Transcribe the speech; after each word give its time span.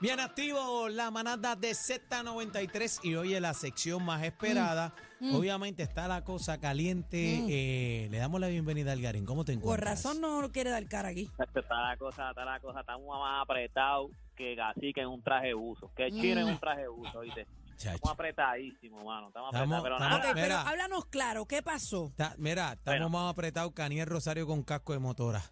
Bien 0.00 0.20
activo 0.20 0.88
la 0.88 1.10
manada 1.10 1.56
de 1.56 1.70
Z93 1.72 3.00
y 3.02 3.16
hoy 3.16 3.34
en 3.34 3.42
la 3.42 3.52
sección 3.52 4.04
más 4.04 4.22
esperada. 4.22 4.94
Mm. 5.18 5.34
Obviamente 5.34 5.82
está 5.82 6.06
la 6.06 6.22
cosa 6.22 6.60
caliente. 6.60 7.42
Eh, 7.48 8.08
le 8.08 8.18
damos 8.18 8.40
la 8.40 8.46
bienvenida 8.46 8.92
al 8.92 9.00
Garín. 9.02 9.26
¿Cómo 9.26 9.44
te 9.44 9.54
Por 9.54 9.60
encuentras? 9.62 10.04
razón 10.04 10.20
no 10.20 10.52
quiere 10.52 10.70
dar 10.70 10.86
cara 10.86 11.08
aquí. 11.08 11.28
Está 11.52 11.74
la 11.88 11.96
cosa, 11.96 12.30
está 12.30 12.44
la 12.44 12.60
cosa, 12.60 12.80
estamos 12.80 13.08
más 13.18 13.42
apretados 13.42 14.12
que 14.36 14.54
Gacique 14.54 15.00
en 15.00 15.08
un 15.08 15.20
traje 15.22 15.48
de 15.48 15.54
uso, 15.54 15.90
que 15.96 16.10
Chino 16.12 16.40
en 16.42 16.46
un 16.46 16.60
traje 16.60 16.82
de 16.82 16.88
uso, 16.88 17.20
¿viste? 17.20 17.44
Chacho. 17.76 17.96
Estamos 17.96 18.14
apretadísimos, 18.14 19.04
mano, 19.04 19.28
estamos 19.28 19.52
Estamos- 19.52 19.78
apretados, 19.80 19.82
pero 19.82 19.94
estamos- 19.96 20.20
nada. 20.20 20.34
Pero 20.34 20.56
háblanos 20.58 21.06
claro, 21.06 21.46
¿qué 21.46 21.60
pasó? 21.62 22.06
Está- 22.06 22.34
mira, 22.38 22.72
estamos 22.74 22.84
Bueno. 23.00 23.08
más 23.08 23.32
apretados 23.32 23.72
que 23.72 23.82
Aniel 23.82 24.06
Rosario 24.06 24.46
con 24.46 24.62
casco 24.62 24.92
de 24.92 24.98
motora. 25.00 25.42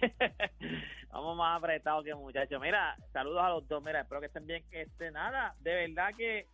Estamos 1.12 1.36
más 1.36 1.58
apretados 1.58 2.02
que 2.06 2.14
muchachos. 2.14 2.58
Mira, 2.58 2.96
saludos 3.12 3.42
a 3.42 3.50
los 3.50 3.68
dos, 3.68 3.84
mira, 3.84 4.00
espero 4.00 4.18
que 4.22 4.28
estén 4.28 4.46
bien. 4.46 4.64
Este, 4.70 5.10
nada, 5.10 5.54
de 5.60 5.74
verdad 5.74 6.08
que 6.16 6.46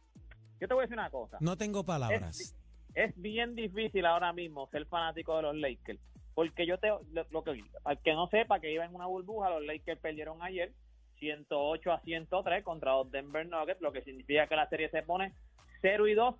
yo 0.60 0.66
te 0.66 0.74
voy 0.74 0.82
a 0.82 0.86
decir 0.86 0.98
una 0.98 1.10
cosa. 1.10 1.38
No 1.40 1.56
tengo 1.56 1.84
palabras. 1.84 2.56
Es 2.92 3.14
bien 3.22 3.54
difícil 3.54 4.04
ahora 4.04 4.32
mismo 4.32 4.66
ser 4.72 4.84
fanático 4.86 5.36
de 5.36 5.42
los 5.42 5.54
Lakers. 5.54 6.00
Porque 6.34 6.66
yo 6.66 6.76
te, 6.78 6.88
lo, 6.88 7.24
lo 7.30 7.44
que, 7.44 7.62
al 7.84 8.02
que 8.02 8.12
no 8.14 8.26
sepa 8.30 8.58
que 8.58 8.72
iba 8.72 8.84
en 8.84 8.96
una 8.96 9.06
burbuja, 9.06 9.48
los 9.48 9.64
Lakers 9.64 10.00
perdieron 10.00 10.42
ayer 10.42 10.72
108 11.20 11.92
a 11.92 12.00
103 12.00 12.64
contra 12.64 12.94
los 12.94 13.08
Denver 13.12 13.46
Nuggets, 13.46 13.80
lo 13.80 13.92
que 13.92 14.02
significa 14.02 14.48
que 14.48 14.56
la 14.56 14.68
serie 14.68 14.90
se 14.90 15.04
pone 15.04 15.34
0 15.82 16.08
y 16.08 16.14
2 16.14 16.34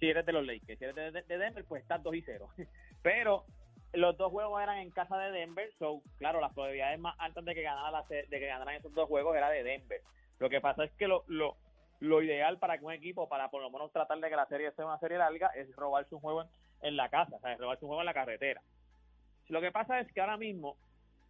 si 0.00 0.08
eres 0.08 0.26
de 0.26 0.32
los 0.32 0.44
Lakers. 0.44 0.80
Si 0.80 0.84
eres 0.84 0.96
de, 0.96 1.12
de- 1.12 1.22
de 1.22 1.38
Denver, 1.38 1.64
pues 1.64 1.82
estás 1.82 2.02
2 2.02 2.12
y 2.16 2.22
0. 2.22 2.48
Pero 3.02 3.44
los 3.92 4.16
dos 4.16 4.30
juegos 4.30 4.62
eran 4.62 4.78
en 4.78 4.90
casa 4.90 5.18
de 5.18 5.30
Denver, 5.32 5.70
so, 5.78 6.02
claro, 6.18 6.40
las 6.40 6.52
probabilidades 6.52 6.98
más 6.98 7.14
altas 7.18 7.44
de 7.44 7.54
que, 7.54 7.62
ganara 7.62 8.04
de 8.08 8.26
que 8.28 8.46
ganaran 8.46 8.76
esos 8.76 8.94
dos 8.94 9.08
juegos 9.08 9.36
era 9.36 9.50
de 9.50 9.62
Denver. 9.62 10.00
Lo 10.38 10.48
que 10.48 10.60
pasa 10.60 10.84
es 10.84 10.92
que 10.92 11.06
lo, 11.06 11.24
lo, 11.28 11.56
lo 12.00 12.20
ideal 12.20 12.58
para 12.58 12.78
que 12.78 12.84
un 12.84 12.92
equipo, 12.92 13.28
para 13.28 13.48
por 13.50 13.62
lo 13.62 13.70
menos 13.70 13.92
tratar 13.92 14.18
de 14.18 14.28
que 14.28 14.36
la 14.36 14.46
serie 14.46 14.72
sea 14.72 14.86
una 14.86 14.98
serie 14.98 15.18
larga, 15.18 15.48
es 15.54 15.74
robarse 15.76 16.14
un 16.14 16.20
juego 16.20 16.44
en, 16.80 16.96
la 16.96 17.08
casa, 17.08 17.36
o 17.36 17.40
sea, 17.40 17.56
robarse 17.56 17.84
un 17.84 17.90
juego 17.90 18.02
en 18.02 18.06
la 18.06 18.14
carretera. 18.14 18.60
Lo 19.48 19.60
que 19.60 19.70
pasa 19.70 20.00
es 20.00 20.12
que 20.12 20.20
ahora 20.20 20.36
mismo, 20.36 20.76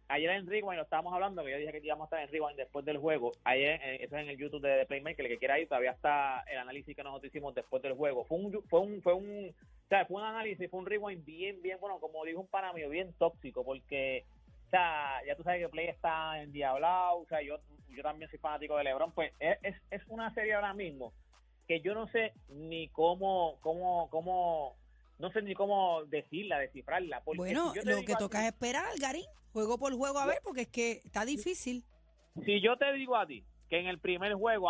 ayer 0.07 0.29
en 0.31 0.47
Rewind 0.47 0.75
lo 0.75 0.83
estábamos 0.83 1.13
hablando, 1.13 1.43
que 1.43 1.51
yo 1.51 1.57
dije 1.57 1.71
que 1.71 1.85
íbamos 1.85 2.05
a 2.05 2.05
estar 2.05 2.19
en 2.21 2.31
Rewind 2.31 2.57
después 2.57 2.85
del 2.85 2.97
juego. 2.97 3.31
Ayer, 3.43 3.79
eh, 3.83 3.97
eso 4.01 4.15
es 4.17 4.23
en 4.23 4.29
el 4.29 4.37
YouTube 4.37 4.61
de 4.61 4.79
The 4.79 4.85
Playmaker, 4.85 5.25
el 5.25 5.31
que 5.31 5.37
quiera 5.37 5.59
ir, 5.59 5.67
todavía 5.67 5.91
está 5.91 6.43
el 6.51 6.57
análisis 6.57 6.95
que 6.95 7.03
nosotros 7.03 7.29
hicimos 7.29 7.55
después 7.55 7.81
del 7.81 7.93
juego. 7.93 8.25
Fue 8.25 8.37
un, 8.37 8.63
fue 8.69 8.79
un, 8.79 9.01
fue 9.01 9.13
un, 9.13 9.49
o 9.49 9.87
sea, 9.87 10.05
fue 10.05 10.21
un 10.21 10.27
análisis, 10.27 10.69
fue 10.69 10.79
un 10.79 10.85
Rewind 10.85 11.25
bien, 11.25 11.61
bien, 11.61 11.77
bueno, 11.79 11.99
como 11.99 12.23
dijo 12.25 12.41
un 12.41 12.47
pana 12.47 12.73
mío, 12.73 12.89
bien 12.89 13.13
tóxico, 13.17 13.63
porque, 13.63 14.25
o 14.67 14.69
sea, 14.69 15.21
ya 15.25 15.35
tú 15.35 15.43
sabes 15.43 15.61
que 15.61 15.69
Play 15.69 15.87
está 15.87 16.41
en 16.41 16.51
Diablao, 16.51 17.19
o 17.19 17.25
sea, 17.27 17.41
yo, 17.41 17.57
yo 17.89 18.03
también 18.03 18.29
soy 18.29 18.39
fanático 18.39 18.77
de 18.77 18.83
LeBron, 18.83 19.11
pues 19.11 19.33
es, 19.39 19.57
es, 19.63 19.75
es 19.91 20.01
una 20.07 20.33
serie 20.33 20.53
ahora 20.53 20.73
mismo 20.73 21.13
que 21.67 21.81
yo 21.81 21.93
no 21.93 22.07
sé 22.07 22.33
ni 22.49 22.89
cómo, 22.89 23.57
cómo, 23.61 24.09
cómo, 24.09 24.75
no 25.23 25.31
sé 25.31 25.41
ni 25.41 25.53
cómo 25.53 26.03
decirla, 26.07 26.59
descifrarla. 26.59 27.21
Porque 27.23 27.37
Bueno, 27.37 27.69
si 27.71 27.77
yo 27.77 27.83
te 27.85 27.91
lo 27.91 28.01
que 28.01 28.13
toca 28.15 28.39
ti- 28.39 28.43
es 28.45 28.51
esperar, 28.51 28.89
Garín. 28.99 29.23
Juego 29.53 29.77
por 29.77 29.93
juego 29.95 30.19
a 30.19 30.25
ver, 30.25 30.39
porque 30.43 30.61
es 30.61 30.67
que 30.67 30.91
está 31.05 31.23
difícil. 31.23 31.85
si 32.43 32.59
yo 32.59 32.75
te 32.75 32.91
digo 32.91 33.15
a 33.15 33.25
ti 33.25 33.45
que 33.69 33.79
en 33.79 33.87
el 33.87 33.99
primer 33.99 34.33
juego, 34.33 34.69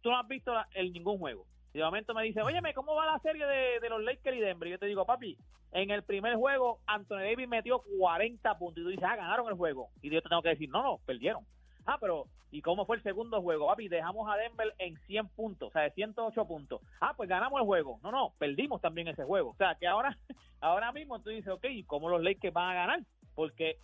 tú 0.00 0.10
no 0.10 0.20
has 0.20 0.28
visto 0.28 0.52
el 0.74 0.92
ningún 0.92 1.18
juego, 1.18 1.46
y 1.74 1.78
de 1.78 1.84
momento 1.84 2.14
me 2.14 2.22
dice, 2.22 2.42
óyeme, 2.42 2.74
¿cómo 2.74 2.94
va 2.94 3.06
la 3.06 3.18
serie 3.18 3.44
de, 3.44 3.80
de 3.80 3.88
los 3.88 4.00
Lakers 4.04 4.36
y 4.36 4.40
Denver? 4.40 4.68
Y 4.68 4.72
yo 4.72 4.78
te 4.78 4.86
digo, 4.86 5.04
papi, 5.04 5.36
en 5.72 5.90
el 5.90 6.04
primer 6.04 6.36
juego 6.36 6.78
Anthony 6.86 7.16
Davis 7.18 7.48
metió 7.48 7.82
40 7.98 8.56
puntos 8.56 8.80
y 8.80 8.84
tú 8.84 8.90
dices, 8.90 9.04
ah, 9.04 9.16
ganaron 9.16 9.48
el 9.48 9.54
juego. 9.54 9.88
Y 10.00 10.10
yo 10.10 10.22
te 10.22 10.28
tengo 10.28 10.42
que 10.42 10.50
decir, 10.50 10.68
no, 10.70 10.80
no, 10.82 10.98
perdieron. 11.04 11.44
Ah, 11.90 11.96
pero 11.98 12.26
¿y 12.50 12.60
cómo 12.60 12.84
fue 12.84 12.96
el 12.96 13.02
segundo 13.02 13.40
juego? 13.40 13.66
Papi, 13.66 13.88
dejamos 13.88 14.30
a 14.30 14.36
Denver 14.36 14.74
en 14.78 14.94
100 15.06 15.28
puntos, 15.28 15.68
o 15.70 15.72
sea, 15.72 15.82
de 15.82 15.90
108 15.92 16.46
puntos. 16.46 16.82
Ah, 17.00 17.14
pues 17.16 17.30
ganamos 17.30 17.58
el 17.60 17.66
juego. 17.66 17.98
No, 18.02 18.12
no, 18.12 18.34
perdimos 18.38 18.82
también 18.82 19.08
ese 19.08 19.24
juego. 19.24 19.50
O 19.52 19.56
sea, 19.56 19.74
que 19.80 19.86
ahora, 19.86 20.16
ahora 20.60 20.92
mismo 20.92 21.18
tú 21.22 21.30
dices, 21.30 21.48
ok, 21.48 21.64
¿y 21.70 21.84
cómo 21.84 22.10
los 22.10 22.22
Lakers 22.22 22.52
van 22.52 22.70
a 22.70 22.74
ganar? 22.74 23.04
Porque 23.34 23.78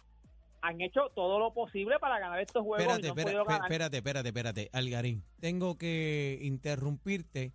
han 0.60 0.80
hecho 0.82 1.10
todo 1.14 1.38
lo 1.38 1.54
posible 1.54 1.98
para 1.98 2.18
ganar 2.18 2.40
estos 2.40 2.62
juegos 2.62 2.80
Espérate, 2.86 3.06
y 3.06 3.10
no 3.10 3.14
espera- 3.16 3.44
ganar. 3.44 3.62
espérate, 3.72 3.96
espérate, 3.96 4.28
espérate. 4.28 4.70
Algarín, 4.74 5.24
tengo 5.40 5.78
que 5.78 6.38
interrumpirte 6.42 7.52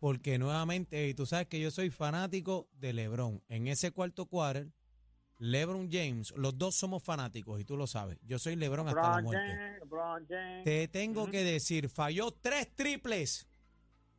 porque 0.00 0.38
nuevamente, 0.38 1.08
y 1.08 1.14
tú 1.14 1.24
sabes 1.26 1.46
que 1.46 1.60
yo 1.60 1.70
soy 1.70 1.88
fanático 1.90 2.68
de 2.72 2.92
LeBron. 2.92 3.42
En 3.48 3.68
ese 3.68 3.92
cuarto 3.92 4.26
quarter, 4.26 4.66
LeBron 5.46 5.88
James, 5.90 6.32
los 6.36 6.56
dos 6.56 6.76
somos 6.76 7.02
fanáticos 7.02 7.60
y 7.60 7.64
tú 7.64 7.76
lo 7.76 7.88
sabes. 7.88 8.16
Yo 8.24 8.38
soy 8.38 8.54
LeBron 8.54 8.86
hasta 8.86 9.16
la 9.16 9.22
muerte. 9.22 9.42
James, 9.48 9.78
LeBron 9.80 10.26
James. 10.28 10.64
Te 10.64 10.86
tengo 10.88 11.28
que 11.28 11.42
decir, 11.42 11.88
falló 11.88 12.30
tres 12.30 12.72
triples. 12.76 13.48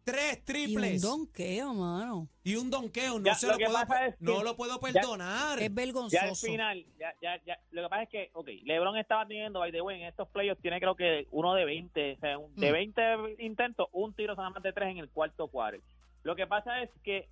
Tres 0.04 0.34
Y 0.36 0.38
un 0.40 0.44
triples. 0.46 1.02
donqueo, 1.02 1.74
mano. 1.74 2.28
Y 2.44 2.58
un 2.58 2.70
donqueo. 2.70 3.20
No, 3.20 3.26
Ya, 3.26 3.36
se 3.36 3.48
lo 3.48 3.56
puedo, 3.56 3.78
es 3.80 3.88
que 3.88 4.16
no 4.20 4.44
lo 4.44 4.58
puedo 4.58 4.78
perdonar. 4.82 5.60
Es 5.60 5.62
Ya 5.62 5.66
al 5.68 5.74
vergonzoso. 5.74 6.46
final, 6.46 6.86
ya, 7.00 7.14
ya, 7.22 7.42
ya, 7.46 7.58
lo 7.72 7.84
que 7.84 7.88
pasa 7.90 8.04
es 8.04 8.10
que, 8.10 8.30
ok, 8.34 8.50
LeBron 8.66 8.98
estaba 8.98 9.26
teniendo, 9.26 9.60
by 9.60 9.72
the 9.72 9.80
way, 9.82 10.02
en 10.02 10.08
estos 10.10 10.28
playoffs 10.28 10.62
tiene 10.62 10.82
creo 10.82 10.98
que 10.98 11.26
uno 11.32 11.54
de 11.54 11.64
20, 11.64 12.16
o 12.16 12.20
sea, 12.20 12.38
un- 12.38 12.54
de 12.56 12.70
Mm. 12.70 12.74
20 12.74 13.02
intentos, 13.40 13.88
un 13.94 14.14
tiro 14.14 14.36
solamente 14.36 14.68
de 14.68 14.74
tres 14.74 14.90
en 14.92 14.98
el 14.98 15.08
cuarto 15.10 15.48
cuarto. 15.48 15.82
Lo 16.24 16.36
que 16.36 16.48
pasa 16.48 16.82
es 16.84 16.90
que 17.02 17.30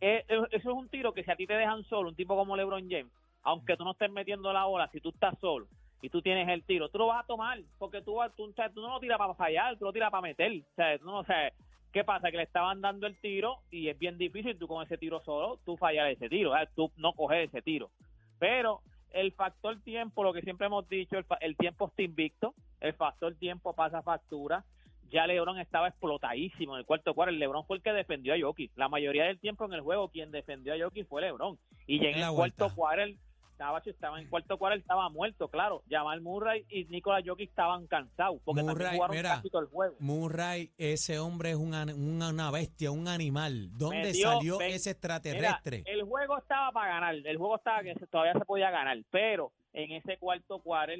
eh, 0.00 0.24
eh, 0.28 0.42
eso 0.50 0.70
es 0.70 0.76
un 0.76 0.88
tiro 0.88 1.12
que 1.12 1.24
si 1.24 1.30
a 1.30 1.36
ti 1.36 1.46
te 1.46 1.54
dejan 1.54 1.84
solo, 1.84 2.10
un 2.10 2.16
tipo 2.16 2.36
como 2.36 2.56
LeBron 2.56 2.88
James, 2.88 3.12
aunque 3.42 3.76
tú 3.76 3.84
no 3.84 3.92
estés 3.92 4.10
metiendo 4.10 4.52
la 4.52 4.64
bola, 4.64 4.88
si 4.88 5.00
tú 5.00 5.10
estás 5.10 5.38
solo 5.40 5.66
y 6.02 6.10
tú 6.10 6.20
tienes 6.20 6.48
el 6.48 6.64
tiro, 6.64 6.88
tú 6.88 6.98
lo 6.98 7.06
vas 7.06 7.24
a 7.24 7.26
tomar, 7.26 7.58
porque 7.78 8.02
tú, 8.02 8.18
tú, 8.36 8.52
tú 8.52 8.80
no 8.80 8.94
lo 8.94 9.00
tiras 9.00 9.18
para 9.18 9.34
fallar, 9.34 9.78
tú 9.78 9.84
lo 9.84 9.92
tiras 9.92 10.10
para 10.10 10.22
meter. 10.22 10.52
O 10.52 10.74
sea, 10.74 10.98
tú 10.98 11.06
no, 11.06 11.24
sea, 11.24 11.52
¿qué 11.92 12.04
pasa? 12.04 12.30
Que 12.30 12.36
le 12.36 12.42
estaban 12.42 12.80
dando 12.80 13.06
el 13.06 13.18
tiro 13.20 13.58
y 13.70 13.88
es 13.88 13.98
bien 13.98 14.18
difícil 14.18 14.58
tú 14.58 14.68
con 14.68 14.84
ese 14.84 14.98
tiro 14.98 15.22
solo, 15.24 15.58
tú 15.64 15.76
fallar 15.76 16.08
ese 16.08 16.28
tiro, 16.28 16.52
tú 16.74 16.90
no 16.96 17.12
coger 17.12 17.42
ese 17.42 17.62
tiro. 17.62 17.90
Pero 18.38 18.82
el 19.12 19.32
factor 19.32 19.80
tiempo, 19.80 20.22
lo 20.22 20.34
que 20.34 20.42
siempre 20.42 20.66
hemos 20.66 20.86
dicho, 20.88 21.16
el, 21.16 21.24
el 21.40 21.56
tiempo 21.56 21.86
está 21.86 22.02
invicto, 22.02 22.54
el 22.80 22.92
factor 22.92 23.34
tiempo 23.36 23.72
pasa 23.72 24.02
factura. 24.02 24.64
Ya 25.10 25.26
LeBron 25.26 25.58
estaba 25.58 25.88
explotadísimo 25.88 26.74
en 26.74 26.80
el 26.80 26.86
cuarto 26.86 27.14
cuarto. 27.14 27.32
El 27.32 27.38
LeBron 27.38 27.66
fue 27.66 27.76
el 27.76 27.82
que 27.82 27.92
defendió 27.92 28.34
a 28.34 28.36
Jokic. 28.40 28.72
La 28.76 28.88
mayoría 28.88 29.24
del 29.24 29.38
tiempo 29.38 29.64
en 29.64 29.72
el 29.72 29.80
juego, 29.80 30.08
quien 30.08 30.30
defendió 30.30 30.74
a 30.74 30.78
Jokic 30.78 31.06
fue 31.08 31.22
LeBron. 31.22 31.58
Y 31.86 32.00
ya 32.00 32.10
en 32.10 32.18
el 32.18 32.30
vuelta. 32.30 32.56
cuarto 32.56 32.74
cuarto, 32.74 33.16
estaba, 33.56 33.78
estaba 33.84 34.18
en 34.18 34.24
el 34.24 34.30
cuarto 34.30 34.58
cuarto, 34.58 34.78
estaba 34.78 35.08
muerto, 35.08 35.48
claro. 35.48 35.82
Jamal 35.88 36.20
Murray 36.20 36.66
y 36.68 36.84
Nikola 36.84 37.22
Jokic 37.24 37.48
estaban 37.48 37.86
cansados 37.86 38.40
porque 38.44 38.62
Murray, 38.62 38.74
también 38.76 38.94
jugaron 38.96 39.16
mira, 39.16 39.36
casi 39.36 39.50
todo 39.50 39.62
el 39.62 39.68
juego. 39.68 39.96
Murray, 39.98 40.72
ese 40.76 41.18
hombre 41.18 41.50
es 41.50 41.56
una, 41.56 41.84
una, 41.84 42.50
bestia, 42.50 42.90
un 42.90 43.08
animal. 43.08 43.70
¿Dónde 43.72 44.12
salió 44.12 44.60
ese 44.60 44.90
Mira, 44.90 44.90
extraterrestre? 44.90 45.84
el 45.86 46.02
juego 46.02 46.36
estaba 46.38 46.70
para 46.72 46.88
ganar, 46.88 47.14
el 47.14 47.36
juego 47.38 47.56
estaba 47.56 47.82
que 47.82 47.94
todavía 48.10 48.34
se 48.34 48.44
podía 48.44 48.70
ganar, 48.70 48.98
pero 49.10 49.52
en 49.72 49.92
ese 49.92 50.18
cuarto 50.18 50.58
cuarto, 50.58 50.94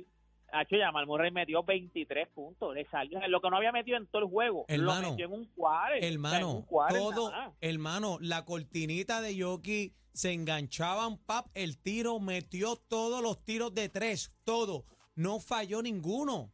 Hacho 0.52 0.76
Jamal 0.78 1.06
Murray 1.06 1.30
metió 1.30 1.62
23 1.62 2.28
puntos, 2.28 2.74
le 2.74 2.84
salió 2.88 3.18
lo 3.28 3.40
que 3.40 3.50
no 3.50 3.56
había 3.56 3.72
metido 3.72 3.96
en 3.96 4.06
todo 4.06 4.22
el 4.22 4.28
juego, 4.28 4.64
Hermano, 4.68 5.02
lo 5.02 5.10
metió 5.10 5.26
en 5.26 5.32
un 5.32 5.44
cuarto, 5.46 5.96
Hermano, 6.00 6.66
todo, 6.88 7.32
hermano, 7.60 8.18
la 8.20 8.44
cortinita 8.44 9.20
de 9.20 9.34
Yoki 9.36 9.92
se 10.12 10.32
enganchaban, 10.32 11.18
pap, 11.18 11.48
el 11.54 11.78
tiro, 11.78 12.20
metió 12.20 12.76
todos 12.76 13.22
los 13.22 13.44
tiros 13.44 13.74
de 13.74 13.88
tres, 13.88 14.32
todo, 14.44 14.84
no 15.14 15.40
falló 15.40 15.82
ninguno. 15.82 16.52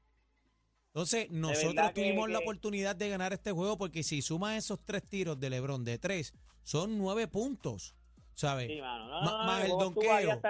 Entonces, 0.88 1.30
nosotros 1.30 1.92
que- 1.92 2.02
tuvimos 2.02 2.28
la 2.28 2.38
que- 2.38 2.44
oportunidad 2.44 2.96
de 2.96 3.08
ganar 3.08 3.32
este 3.32 3.52
juego 3.52 3.78
porque 3.78 4.02
si 4.02 4.20
sumas 4.20 4.56
esos 4.58 4.84
tres 4.84 5.02
tiros 5.08 5.38
de 5.40 5.48
Lebron 5.50 5.84
de 5.84 5.98
tres, 5.98 6.34
son 6.64 6.98
nueve 6.98 7.28
puntos, 7.28 7.94
¿sabes? 8.34 8.68
Sí, 8.68 8.80
mano, 8.80 9.08
no, 9.08 9.20
Ma- 9.22 9.30
no, 9.38 9.44
más 9.44 9.64
el 9.64 9.70
donqueo, 9.70 10.40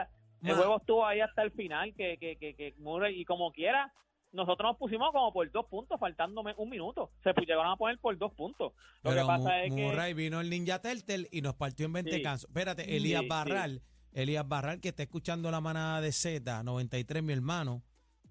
el 0.42 0.54
juego 0.56 0.76
estuvo 0.78 1.06
ahí 1.06 1.20
hasta 1.20 1.42
el 1.42 1.50
final, 1.52 1.94
que, 1.94 2.18
que, 2.18 2.36
que, 2.36 2.54
que 2.54 2.74
Murray, 2.78 3.20
y 3.20 3.24
como 3.24 3.52
quiera, 3.52 3.92
nosotros 4.32 4.70
nos 4.70 4.78
pusimos 4.78 5.12
como 5.12 5.32
por 5.32 5.50
dos 5.52 5.66
puntos, 5.66 6.00
faltándome 6.00 6.54
un 6.56 6.70
minuto. 6.70 7.10
Se 7.22 7.32
llegaron 7.40 7.70
a 7.70 7.76
poner 7.76 7.98
por 7.98 8.16
dos 8.16 8.32
puntos. 8.32 8.72
Lo 9.02 9.10
Pero 9.10 9.22
que 9.22 9.26
pasa 9.26 9.42
Mu- 9.42 9.48
es 9.50 9.74
que... 9.74 9.82
Murray 9.82 10.14
vino 10.14 10.40
el 10.40 10.48
Ninja 10.50 10.80
Turtle 10.80 11.28
y 11.30 11.42
nos 11.42 11.54
partió 11.54 11.86
en 11.86 11.92
20 11.92 12.12
Sí. 12.16 12.22
cansos. 12.22 12.48
Espérate, 12.48 12.96
Elías 12.96 13.22
Sí, 13.22 13.28
Barral, 13.28 13.82
Elías 14.12 14.48
Barral 14.48 14.80
que 14.80 14.88
está 14.88 15.02
escuchando 15.02 15.50
la 15.50 15.60
manada 15.60 16.00
de 16.00 16.12
Z, 16.12 16.62
93, 16.62 17.22
mi 17.22 17.32
hermano, 17.34 17.82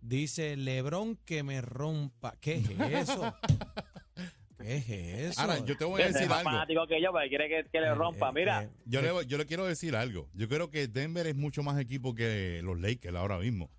dice, 0.02 0.58
Lebrón 0.58 1.18
que 1.25 1.44
me 1.44 1.62
rompa. 1.62 2.34
¿Qué 2.42 2.56
es 2.56 2.69
eso? 3.10 3.34
¿Qué 4.86 5.26
es 5.26 5.32
eso? 5.32 5.42
Ahora, 5.42 5.60
yo 5.66 5.76
te 5.78 5.86
voy 5.86 6.02
a 6.02 6.06
es 6.08 6.14
decir 6.14 6.32
algo. 6.32 6.44
fanático 6.50 6.88
que 6.88 7.02
yo, 7.02 7.12
porque 7.12 7.30
quiere 7.30 7.50
que, 7.50 7.70
que 7.70 7.82
le 7.82 7.88
Eh, 7.88 7.96
rompa. 7.96 8.30
eh, 8.30 8.32
Mira, 8.34 8.64
eh, 8.64 8.70
Yo 8.86 9.02
le, 9.02 9.26
yo 9.28 9.38
le 9.38 9.46
quiero 9.46 9.66
decir 9.66 9.96
algo. 9.96 10.28
Yo 10.34 10.48
creo 10.48 10.70
que 10.70 10.88
Denver 10.88 11.28
es 11.28 11.36
mucho 11.36 11.64
más 11.64 11.80
equipo 11.80 12.14
que 12.16 12.62
los 12.64 12.80
Lakers 12.80 13.16
ahora 13.16 13.38
mismo. 13.40 13.70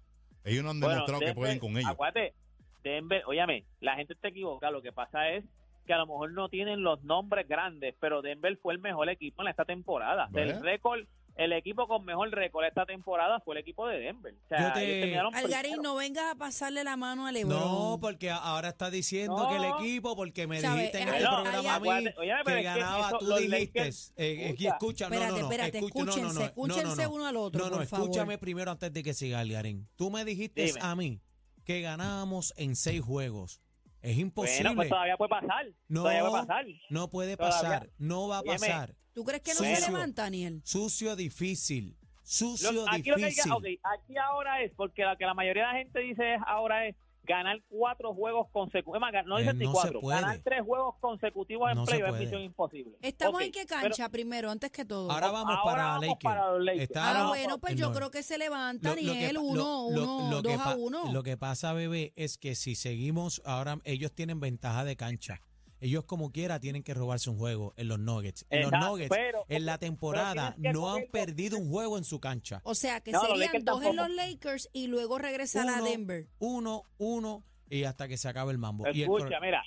Ellos 0.44 0.64
no 0.64 0.70
han 0.70 0.80
Bueno, 0.80 0.94
demostrado 0.94 1.20
que 1.20 1.34
pueden 1.34 1.58
con 1.58 1.76
ellos. 1.76 1.90
Acuérdate, 1.90 2.34
Denver, 2.82 3.22
óyame, 3.26 3.64
la 3.80 3.94
gente 3.96 4.12
está 4.14 4.28
equivocada. 4.28 4.72
Lo 4.72 4.82
que 4.82 4.92
pasa 4.92 5.30
es 5.30 5.44
que 5.86 5.92
a 5.92 5.98
lo 5.98 6.06
mejor 6.06 6.32
no 6.32 6.48
tienen 6.48 6.82
los 6.82 7.02
nombres 7.04 7.46
grandes, 7.48 7.94
pero 8.00 8.22
Denver 8.22 8.56
fue 8.58 8.74
el 8.74 8.80
mejor 8.80 9.08
equipo 9.08 9.42
en 9.42 9.48
esta 9.48 9.64
temporada. 9.64 10.28
Bueno. 10.30 10.52
El 10.52 10.62
récord 10.62 11.00
el 11.36 11.52
equipo 11.52 11.88
con 11.88 12.04
mejor 12.04 12.30
récord 12.30 12.64
esta 12.66 12.84
temporada 12.84 13.40
fue 13.40 13.54
el 13.54 13.60
equipo 13.62 13.86
de 13.86 13.98
Denver. 13.98 14.34
O 14.44 14.48
sea, 14.48 14.68
Yo 14.68 14.72
te- 14.74 15.18
Algarín, 15.38 15.76
no 15.82 15.94
vengas 15.94 16.30
a 16.32 16.34
pasarle 16.34 16.84
la 16.84 16.96
mano 16.96 17.26
a 17.26 17.32
Lebron. 17.32 17.58
No, 17.58 17.98
porque 18.00 18.30
ahora 18.30 18.68
está 18.68 18.90
diciendo 18.90 19.36
No. 19.36 19.48
que 19.48 19.56
el 19.56 19.64
equipo, 19.64 20.14
porque 20.14 20.46
me 20.46 20.60
Sabe, 20.60 20.76
dijiste 20.78 21.00
en 21.02 21.08
este 21.08 21.22
no, 21.24 21.42
programa 21.42 21.74
a 21.74 21.80
mí 21.80 21.88
pero 22.04 22.22
que 22.22 22.30
es 22.30 22.56
que 22.56 22.62
ganaba, 22.62 23.08
eso, 23.08 23.18
tú 23.18 23.26
dijiste, 23.36 23.80
Lakers- 23.80 24.12
eh, 24.16 24.54
eh, 24.58 24.66
escucha. 24.68 25.08
no, 25.08 25.14
Espérate, 25.14 25.32
no, 25.32 25.38
no, 25.46 25.50
espérate, 25.52 25.78
escucha, 25.78 25.98
no, 25.98 26.04
no, 26.04 26.12
escúchense, 26.12 26.34
no, 26.38 26.44
escúchense 26.44 27.02
no, 27.02 27.08
no, 27.08 27.14
uno 27.14 27.26
al 27.26 27.36
otro, 27.36 27.64
No, 27.64 27.70
no, 27.70 27.76
por 27.78 27.86
favor. 27.86 28.04
escúchame 28.08 28.38
primero 28.38 28.70
antes 28.70 28.92
de 28.92 29.02
que 29.02 29.14
siga 29.14 29.40
Algarín. 29.40 29.88
Tú 29.96 30.10
me 30.10 30.24
dijiste 30.24 30.64
Dime. 30.64 30.80
a 30.82 30.94
mí 30.94 31.20
que 31.64 31.80
ganábamos 31.80 32.52
en 32.56 32.76
seis 32.76 33.00
juegos. 33.00 33.60
Es 34.02 34.18
imposible. 34.18 34.62
Bueno, 34.70 34.76
pues 34.76 34.88
todavía 34.88 35.16
puede 35.16 35.28
pasar. 35.30 35.66
No. 35.88 36.00
Todavía 36.02 36.20
puede 36.28 36.46
pasar. 36.46 36.66
no 36.90 37.08
puede 37.10 37.36
todavía- 37.36 37.60
pasar, 37.60 37.90
no 37.98 38.28
va 38.28 38.38
a 38.38 38.42
pasar. 38.42 38.94
¿Tú 39.14 39.24
crees 39.24 39.42
que 39.42 39.50
no 39.52 39.58
Sucio. 39.58 39.76
se 39.76 39.86
levanta, 39.92 40.22
Daniel? 40.22 40.60
Sucio 40.64 41.14
difícil, 41.16 41.96
sucio 42.22 42.70
aquí 42.70 43.10
lo 43.10 43.16
que 43.16 43.24
hay 43.26 43.30
que- 43.30 43.42
difícil. 43.42 43.52
ok, 43.52 43.64
aquí 43.82 44.16
ahora 44.16 44.62
es, 44.62 44.72
porque 44.74 45.04
lo 45.04 45.16
que 45.16 45.24
la 45.26 45.34
mayoría 45.34 45.66
de 45.66 45.72
la 45.72 45.78
gente 45.78 46.00
dice 46.00 46.34
es 46.34 46.40
ahora 46.46 46.86
es 46.88 46.96
ganar 47.24 47.62
cuatro 47.68 48.14
juegos 48.14 48.48
consecutivos. 48.52 48.96
Es 48.96 49.00
más, 49.00 49.12
no 49.26 49.38
Eh, 49.38 49.44
no 49.44 49.52
se 49.52 49.72
cuatro. 49.72 50.00
Ganar 50.02 50.40
tres 50.42 50.62
juegos 50.64 50.94
consecutivos 51.00 51.70
en 51.70 51.76
No 51.78 51.84
playoff 51.84 52.14
es 52.14 52.20
misión 52.20 52.42
imposible. 52.42 52.96
¿Estamos 53.00 53.42
en 53.42 53.52
qué 53.52 53.64
pero 53.68 53.80
cancha 53.82 54.08
primero, 54.08 54.50
antes 54.50 54.70
que 54.70 54.84
todo? 54.84 55.10
Ahora 55.10 55.30
vamos 55.30 55.54
ahora 55.56 55.64
para 55.72 55.84
vamos 55.84 56.00
Lakers. 56.06 56.24
para 56.24 56.50
los 56.52 56.64
Lakers. 56.64 56.82
Está- 56.82 57.04
ah, 57.04 57.16
ahora- 57.18 57.28
bueno, 57.28 57.58
pues 57.58 57.76
yo 57.76 57.88
no. 57.88 57.94
creo 57.94 58.10
que 58.10 58.22
se 58.22 58.38
levanta, 58.38 58.90
Lo- 58.94 59.02
lo 59.02 59.12
que 59.12 59.30
uno, 59.38 59.54
lo- 59.90 60.16
uno, 60.18 60.42
dos 60.42 60.60
a 60.60 60.74
uno. 60.76 61.12
Lo 61.12 61.22
que 61.22 61.36
pasa, 61.36 61.72
bebé, 61.72 62.12
es 62.16 62.38
que 62.38 62.54
si 62.54 62.74
seguimos, 62.74 63.40
ahora 63.44 63.78
ellos 63.84 64.12
tienen 64.12 64.40
ventaja 64.40 64.84
de 64.84 64.96
cancha. 64.96 65.40
Ellos 65.82 66.04
como 66.04 66.30
quiera 66.30 66.60
tienen 66.60 66.84
que 66.84 66.94
robarse 66.94 67.28
un 67.28 67.36
juego 67.38 67.74
en 67.76 67.88
los 67.88 67.98
Nuggets. 67.98 68.46
En 68.50 68.60
Exacto, 68.60 68.78
los 68.78 68.88
Nuggets, 68.88 69.10
pero- 69.10 69.44
en 69.48 69.66
la 69.66 69.78
temporada, 69.78 70.54
no 70.58 70.92
han 70.94 71.02
perdido 71.10 71.58
un 71.58 71.68
juego 71.68 71.98
en 71.98 72.04
su 72.04 72.20
cancha. 72.20 72.60
O 72.62 72.76
sea, 72.76 73.00
que 73.00 73.10
No, 73.10 73.20
serían 73.20 73.64
dos 73.64 73.82
en 73.84 73.96
los 73.96 74.08
Lakers 74.08 74.70
y 74.72 74.86
luego 74.86 75.18
regresar 75.18 75.68
a 75.68 75.82
Denver. 75.82 76.28
Uno, 76.38 76.84
uno, 76.98 77.42
y 77.68 77.82
hasta 77.82 78.06
que 78.06 78.16
se 78.16 78.28
acabe 78.28 78.52
el 78.52 78.58
mambo. 78.58 78.84
Y 78.92 79.02
el 79.02 79.10
Escucha, 79.12 79.40
mira. 79.40 79.60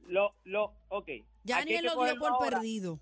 Lo, 0.00 0.34
lo, 0.42 0.74
ok. 0.88 1.08
Ya 1.44 1.64
que 1.64 1.80
lo 1.80 1.92
dio 2.04 2.16
por 2.16 2.32
ahora. 2.32 2.56
perdido. 2.58 2.98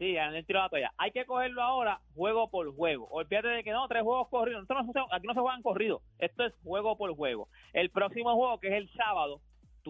Sí, 0.00 0.14
Daniel 0.14 0.44
tiró 0.46 0.60
la 0.60 0.68
toalla. 0.68 0.92
Hay 0.96 1.12
que 1.12 1.26
cogerlo 1.26 1.62
ahora 1.62 2.00
juego 2.14 2.50
por 2.50 2.74
juego. 2.74 3.06
Olvídate 3.10 3.48
de 3.48 3.62
que 3.62 3.70
no, 3.70 3.86
tres 3.86 4.02
juegos 4.02 4.28
corridos. 4.28 4.66
No 4.68 5.06
aquí 5.12 5.26
no 5.28 5.34
se 5.34 5.40
juegan 5.40 5.62
corridos. 5.62 6.02
Esto 6.18 6.44
es 6.44 6.54
juego 6.64 6.96
por 6.96 7.14
juego. 7.14 7.48
El 7.72 7.90
próximo 7.90 8.34
juego, 8.34 8.58
que 8.58 8.66
es 8.68 8.74
el 8.74 8.90
sábado, 8.94 9.40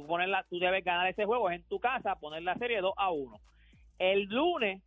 tú, 0.07 0.19
la, 0.19 0.45
tú 0.45 0.59
debes 0.59 0.85
ganar 0.85 1.07
ese 1.09 1.25
juego. 1.25 1.51
Es 1.51 1.57
en 1.57 1.69
tu 1.69 1.81
casa, 1.81 2.17
poner 2.17 2.43
la 2.43 2.55
serie 2.57 2.81
2 2.81 2.95
a 2.97 3.11
1. 3.11 3.41
El 3.99 4.25
lunes 4.25 4.83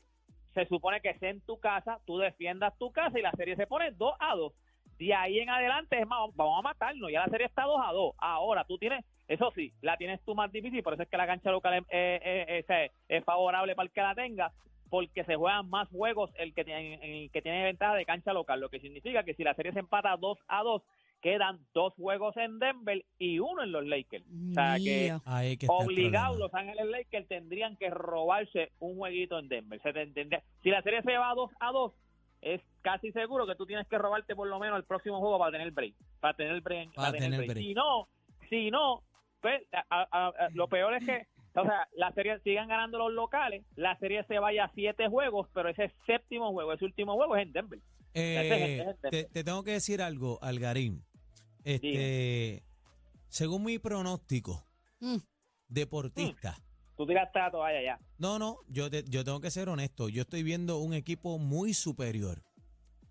se 0.54 0.66
supone 0.66 1.02
que 1.02 1.14
sea 1.16 1.30
en 1.30 1.42
tu 1.42 1.60
casa, 1.60 2.00
tú 2.06 2.18
defiendas 2.18 2.78
tu 2.78 2.92
casa 2.92 3.18
y 3.18 3.22
la 3.22 3.32
serie 3.32 3.56
se 3.56 3.68
pone 3.68 3.92
2 3.92 4.14
a 4.20 4.36
2. 4.36 4.54
De 5.00 5.14
ahí 5.14 5.40
en 5.40 5.50
adelante, 5.50 6.00
es 6.00 6.08
más, 6.08 6.30
vamos 6.36 6.60
a 6.60 6.62
matarnos. 6.62 7.12
Ya 7.12 7.22
la 7.22 7.32
serie 7.32 7.48
está 7.48 7.64
2 7.64 7.82
a 7.84 7.92
2. 7.92 8.16
Ahora, 8.18 8.66
tú 8.66 8.78
tienes, 8.78 9.04
eso 9.28 9.52
sí, 9.56 9.72
la 9.82 9.98
tienes 9.98 10.22
tú 10.24 10.36
más 10.36 10.52
difícil, 10.52 10.84
por 10.84 10.94
eso 10.94 11.04
es 11.04 11.10
que 11.10 11.18
la 11.18 11.26
cancha 11.26 11.52
local 11.52 11.86
es 11.90 13.26
favorable 13.26 13.76
para 13.76 13.86
el 13.86 13.92
que 13.92 14.02
la 14.02 14.14
tenga, 14.14 14.52
porque 14.90 15.24
se 15.24 15.38
juegan 15.38 15.70
más 15.70 15.88
juegos 15.88 16.32
el 16.36 16.54
que 16.54 16.66
tiene, 16.66 17.24
el 17.24 17.32
que 17.32 17.42
tiene 17.42 17.64
ventaja 17.64 17.96
de 17.96 18.06
cancha 18.06 18.34
local, 18.34 18.60
lo 18.60 18.70
que 18.70 18.82
significa 18.82 19.24
que 19.24 19.34
si 19.34 19.44
la 19.44 19.56
serie 19.56 19.72
se 19.72 19.80
empata 19.80 20.18
2 20.18 20.38
a 20.50 20.64
2, 20.64 20.82
quedan 21.22 21.60
dos 21.74 21.94
juegos 21.96 22.36
en 22.38 22.58
Denver 22.60 23.04
y 23.20 23.40
uno 23.40 23.64
en 23.64 23.72
los 23.72 23.86
Lakers. 23.86 24.26
O 24.26 24.54
sea 24.54 24.76
que 24.78 25.08
que 25.58 25.68
obligados. 25.70 26.38
Los 26.40 26.54
Ángeles 26.54 26.86
Lakers 26.88 27.28
tendrían 27.28 27.76
que 27.78 27.90
robarse 27.90 28.72
un 28.80 28.96
jueguito 28.98 29.38
en 29.40 29.48
Denver. 29.48 29.80
Se 29.82 29.94
te 29.94 30.02
entiende- 30.02 30.42
Si 30.64 30.70
la 30.70 30.82
serie 30.82 31.02
se 31.04 31.18
va 31.18 31.34
2 31.36 31.52
a 31.60 31.72
2, 31.72 31.94
es 32.42 32.62
casi 32.82 33.12
seguro 33.12 33.46
que 33.46 33.56
tú 33.56 33.66
tienes 33.66 33.88
que 33.88 33.98
robarte 34.00 34.36
por 34.36 34.48
lo 34.48 34.60
menos 34.60 34.78
el 34.80 34.84
próximo 34.86 35.20
juego 35.20 35.38
para 35.38 35.52
tener 35.52 35.72
break. 35.72 35.94
Para 36.20 36.34
tener 36.36 36.60
break. 36.62 36.94
Para 36.96 37.12
tener 37.12 37.30
tener 37.30 37.40
break. 37.40 37.52
break. 37.52 37.66
Si 37.68 37.74
no, 37.76 38.08
si 38.50 38.72
no, 38.72 39.04
pues, 39.42 39.62
a- 39.72 39.86
a- 39.90 40.28
a- 40.28 40.50
lo 40.54 40.68
peor 40.68 40.96
es 40.96 41.06
que 41.06 41.28
o 41.54 41.64
sea, 41.66 41.88
la 41.98 42.12
serie 42.14 42.40
sigan 42.40 42.70
ganando 42.70 42.98
los 42.98 43.12
locales, 43.12 43.66
la 43.76 43.98
serie 43.98 44.24
se 44.24 44.40
vaya 44.40 44.64
a 44.66 44.72
siete 44.74 45.08
juegos, 45.10 45.50
pero 45.54 45.68
ese 45.70 45.92
séptimo 46.06 46.52
juego, 46.54 46.72
ese 46.74 46.86
último 46.86 47.14
juego 47.16 47.36
es 47.36 47.44
en 47.46 47.52
Denver. 47.52 47.80
Eh, 48.14 48.86
te, 49.10 49.24
te 49.26 49.44
tengo 49.44 49.64
que 49.64 49.72
decir 49.72 50.02
algo, 50.02 50.40
Algarín. 50.42 51.04
Este, 51.64 52.64
según 53.28 53.64
mi 53.64 53.80
pronóstico, 53.80 54.66
Mm. 55.00 55.18
deportista. 55.68 56.58
Tú 56.98 57.08
tiraste 57.08 57.40
la 57.40 57.50
toalla 57.52 57.82
ya. 57.82 58.00
No, 58.18 58.38
no, 58.38 58.60
yo, 58.68 58.90
te- 58.90 59.04
yo 59.08 59.24
tengo 59.24 59.40
que 59.42 59.50
ser 59.50 59.70
honesto. 59.70 60.10
Yo 60.10 60.22
estoy 60.24 60.44
viendo 60.44 60.78
un 60.78 60.94
equipo 60.94 61.38
muy 61.40 61.74
superior. 61.74 62.44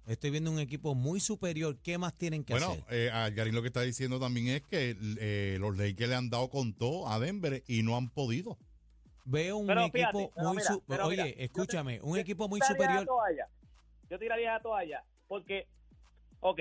Estoy 0.07 0.31
viendo 0.31 0.51
un 0.51 0.59
equipo 0.61 0.95
muy 0.95 1.21
superior. 1.21 1.79
¿Qué 1.83 1.99
más 1.99 2.17
tienen 2.17 2.45
que 2.45 2.53
Bueno, 2.55 2.71
hacer? 2.73 2.85
eh, 2.91 3.11
Algarín 3.11 3.55
lo 3.55 3.63
que 3.63 3.69
está 3.69 3.83
diciendo 3.83 4.19
también 4.21 4.49
es 4.49 4.63
que 4.63 4.97
eh, 5.21 5.57
los 5.61 5.77
Lakers 5.77 6.09
le 6.11 6.15
han 6.17 6.31
dado 6.31 6.49
con 6.51 6.73
todo 6.75 7.09
a 7.09 7.19
Denver 7.19 7.63
y 7.67 7.83
no 7.83 7.97
han 7.97 8.11
podido. 8.11 8.59
Veo 9.25 9.59
un 9.59 9.67
pero 9.67 9.83
equipo 9.83 9.99
fíjate, 9.99 10.31
pero 10.35 10.49
muy 10.49 10.57
mira, 10.57 10.69
su- 10.73 10.83
pero 10.87 11.07
Oye, 11.07 11.17
mira, 11.17 11.29
yo 11.29 11.35
te- 11.37 11.45
escúchame, 11.45 12.01
un 12.03 12.15
yo 12.17 12.21
equipo 12.21 12.49
muy 12.49 12.61
tiraría 12.61 12.77
superior. 12.77 13.01
La 13.01 13.07
toalla. 13.07 13.49
Yo 14.09 14.19
tiraría 14.19 14.53
la 14.55 14.61
toalla 14.63 15.05
porque, 15.29 15.69
ok, 16.41 16.61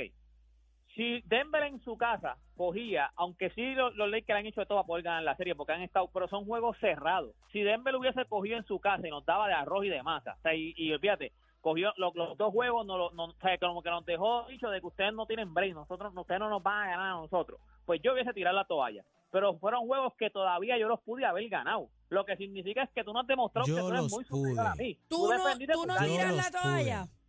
si 0.99 1.21
Denver 1.27 1.63
en 1.63 1.79
su 1.85 1.97
casa 1.97 2.35
cogía, 2.57 3.09
aunque 3.15 3.49
sí 3.51 3.73
los, 3.73 3.95
los 3.95 4.09
Lakers 4.09 4.37
han 4.39 4.45
hecho 4.47 4.59
de 4.59 4.65
todo 4.65 4.79
para 4.79 4.87
poder 4.87 5.03
ganar 5.05 5.23
la 5.23 5.37
serie, 5.37 5.55
porque 5.55 5.71
han 5.71 5.81
estado, 5.81 6.09
pero 6.13 6.27
son 6.27 6.43
juegos 6.43 6.77
cerrados. 6.79 7.33
Si 7.53 7.61
Denver 7.61 7.95
hubiese 7.95 8.25
cogido 8.25 8.57
en 8.57 8.65
su 8.65 8.79
casa 8.81 9.07
y 9.07 9.09
nos 9.09 9.25
daba 9.25 9.47
de 9.47 9.53
arroz 9.53 9.85
y 9.85 9.89
de 9.89 10.03
masa, 10.03 10.35
o 10.37 10.41
sea, 10.41 10.53
y, 10.53 10.73
y 10.75 10.91
olvídate, 10.91 11.31
cogió 11.61 11.93
los, 11.95 12.13
los 12.15 12.37
dos 12.37 12.51
juegos, 12.51 12.85
no, 12.85 12.97
lo- 12.97 13.11
no, 13.11 13.25
o 13.27 13.33
sea, 13.41 13.57
como 13.59 13.81
que 13.81 13.89
nos 13.89 14.05
dejó 14.05 14.43
dicho 14.49 14.69
de 14.69 14.81
que 14.81 14.87
ustedes 14.87 15.13
no 15.13 15.25
tienen 15.25 15.53
break, 15.53 15.73
nosotros, 15.73 16.11
ustedes 16.13 16.39
no 16.41 16.49
nos 16.49 16.61
van 16.61 16.83
a 16.83 16.91
ganar 16.91 17.11
a 17.11 17.21
nosotros. 17.21 17.61
Pues 17.85 18.01
yo 18.03 18.11
hubiese 18.11 18.33
tirado 18.33 18.57
la 18.57 18.65
toalla. 18.65 19.03
Pero 19.31 19.57
fueron 19.59 19.85
juegos 19.87 20.13
que 20.17 20.29
todavía 20.31 20.77
yo 20.77 20.87
los 20.89 20.99
pude 21.01 21.23
haber 21.25 21.47
ganado. 21.49 21.87
Lo 22.09 22.25
que 22.25 22.35
significa 22.35 22.83
es 22.83 22.89
que 22.89 23.03
tú 23.03 23.13
no 23.13 23.19
has 23.19 23.27
demostrado 23.27 23.67
Yo 23.67 23.75
que 23.75 23.81
tú 23.81 23.87
eres 23.89 24.11
muy 24.11 24.25
superior 24.25 24.67
a 24.67 24.75
mí. 24.75 24.97
¿Tú 25.07 25.27
no, 25.27 25.33
defendiste 25.37 25.73
tú 25.73 25.85
no 25.85 25.93
cancha. 25.95 26.07
Yo 26.07 26.11
tiras 26.17 26.35
la 26.35 26.51
toalla? 26.61 27.03
pude. 27.05 27.19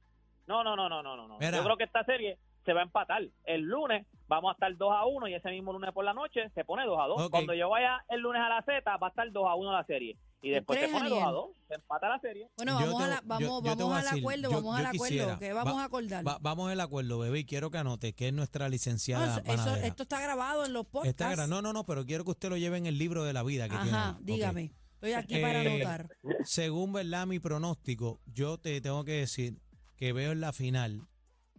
No, 0.46 0.64
no, 0.64 0.74
no, 0.74 0.88
no, 0.88 1.02
no, 1.02 1.16
no. 1.16 1.28
no. 1.28 1.38
Mira. 1.38 1.58
Yo 1.58 1.62
creo 1.62 1.76
que 1.76 1.84
esta 1.84 2.02
serie 2.04 2.38
se 2.64 2.72
va 2.72 2.80
a 2.80 2.84
empatar. 2.84 3.22
El 3.44 3.62
lunes 3.62 4.06
vamos 4.28 4.50
a 4.50 4.52
estar 4.52 4.76
2 4.76 4.92
a 4.92 5.06
1 5.06 5.28
y 5.28 5.34
ese 5.34 5.50
mismo 5.50 5.72
lunes 5.72 5.92
por 5.92 6.04
la 6.04 6.12
noche 6.14 6.50
se 6.54 6.64
pone 6.64 6.84
2 6.84 6.98
a 7.00 7.06
2. 7.06 7.22
Ok. 7.22 7.30
Cuando 7.30 7.54
yo 7.54 7.68
vaya 7.70 8.04
el 8.08 8.20
lunes 8.20 8.40
a 8.42 8.48
la 8.48 8.62
Z 8.62 8.96
va 8.98 9.06
a 9.06 9.10
estar 9.10 9.30
2 9.32 9.44
a 9.48 9.54
1 9.54 9.72
la 9.72 9.84
serie. 9.84 10.16
Y 10.42 10.48
¿Tú 10.48 10.54
después 10.54 10.78
se 10.78 10.86
crees, 10.86 10.96
pone 10.98 11.10
2 11.10 11.18
a 11.18 11.24
Daniel? 11.26 11.34
2. 11.34 11.50
Se 11.68 11.74
empata 11.74 12.08
la 12.08 12.18
serie. 12.20 12.48
Bueno, 12.56 12.74
vamos, 12.74 12.96
te- 12.98 13.04
a 13.04 13.08
la, 13.08 13.20
vamos, 13.24 13.40
yo 13.62 13.76
vamos 13.76 13.94
al 13.96 14.04
decir, 14.04 14.18
acuerdo, 14.20 14.42
yo- 14.42 14.50
vamos 14.56 14.64
yo 14.64 14.76
al 14.86 14.86
acuerdo, 14.94 15.38
que 15.38 15.52
vamos 15.52 15.74
Va- 15.76 15.82
a 15.82 15.84
acordar. 15.84 16.26
Va- 16.28 16.38
vamos 16.40 16.70
al 16.72 16.80
acuerdo, 16.80 17.18
bebé, 17.18 17.38
y 17.40 17.44
quiero 17.44 17.70
que 17.70 17.78
anote 17.78 18.12
que 18.14 18.28
es 18.28 18.32
nuestra 18.34 18.64
No, 18.66 18.70
licenciada 18.70 19.42
eso- 19.44 19.74
esto 19.76 20.02
está 20.04 20.20
grabado 20.22 20.64
en 20.64 20.72
los 20.72 20.86
podcasts. 20.86 21.10
Está 21.20 21.34
gra- 21.34 21.46
no, 21.48 21.60
no, 21.60 21.72
no, 21.74 21.84
pero 21.84 22.06
quiero 22.06 22.24
que 22.24 22.30
usted 22.30 22.48
lo 22.48 22.56
lleve 22.56 22.78
en 22.78 22.86
el 22.86 22.96
libro 22.96 23.24
de 23.24 23.32
la 23.34 23.42
vida 23.42 23.68
que 23.68 23.76
tiene. 23.76 23.90
Ajá. 23.96 24.10
Ok. 24.12 24.18
dígame. 24.22 24.72
Estoy 24.94 25.12
aquí 25.12 25.40
para 25.40 25.62
Eh, 25.62 25.82
anotar. 25.82 26.08
Según 26.44 26.92
verdad 26.92 27.26
mi 27.26 27.38
pronóstico, 27.38 28.20
yo 28.26 28.56
te 28.58 28.80
tengo 28.80 29.04
que 29.04 29.12
decir 29.12 29.58
que 29.96 30.12
veo 30.14 30.32
en 30.32 30.40
la 30.40 30.52
final 30.54 31.02